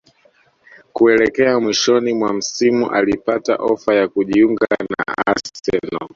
kuelekea 0.93 1.59
mwishoni 1.59 2.13
mwa 2.13 2.33
msimu 2.33 2.91
alipata 2.91 3.55
ofa 3.55 3.93
ya 3.95 4.07
kujiunga 4.07 4.67
na 4.89 5.13
Arsenal 5.25 6.09